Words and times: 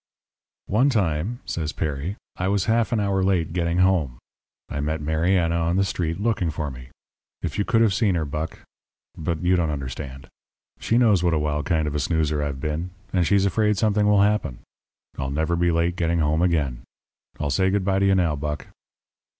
"'One 0.65 0.89
time,' 0.89 1.41
says 1.45 1.73
Perry, 1.73 2.15
'I 2.37 2.47
was 2.47 2.65
half 2.65 2.91
an 2.91 2.99
hour 2.99 3.21
late 3.21 3.53
getting 3.53 3.77
home. 3.77 4.17
I 4.67 4.79
met 4.79 4.99
Mariana 4.99 5.53
on 5.55 5.75
the 5.75 5.83
street 5.83 6.19
looking 6.19 6.49
for 6.49 6.71
me. 6.71 6.87
If 7.43 7.59
you 7.59 7.65
could 7.65 7.81
have 7.81 7.93
seen 7.93 8.15
her, 8.15 8.25
Buck 8.25 8.61
but 9.15 9.43
you 9.43 9.55
don't 9.55 9.69
understand. 9.69 10.25
She 10.79 10.97
knows 10.97 11.21
what 11.23 11.35
a 11.35 11.37
wild 11.37 11.67
kind 11.67 11.87
of 11.87 11.93
a 11.93 11.99
snoozer 11.99 12.41
I've 12.41 12.59
been, 12.59 12.89
and 13.13 13.27
she's 13.27 13.45
afraid 13.45 13.77
something 13.77 14.07
will 14.07 14.23
happen. 14.23 14.61
I'll 15.19 15.29
never 15.29 15.55
be 15.55 15.69
late 15.69 15.97
getting 15.97 16.17
home 16.17 16.41
again. 16.41 16.81
I'll 17.39 17.51
say 17.51 17.69
good 17.69 17.85
bye 17.85 17.99
to 17.99 18.05
you 18.07 18.15
now, 18.15 18.35
Buck.' 18.35 18.69